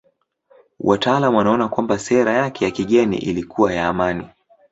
Wataalamu 0.79 1.37
wanaona 1.37 1.67
kwamba 1.69 1.99
sera 1.99 2.33
yake 2.33 2.65
ya 2.65 2.71
kigeni 2.71 3.17
ilikuwa 3.17 3.73
ya 3.73 3.87
amani. 3.87 4.29